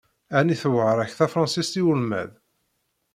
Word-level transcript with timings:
Ɛni 0.37 0.55
tewεeṛ-ak 0.61 1.11
tefransist 1.13 1.73
i 1.79 1.81
ulmad? 1.93 2.31